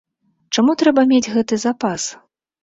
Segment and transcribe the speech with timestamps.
[0.55, 2.09] Чаму трэба мець гэты запас?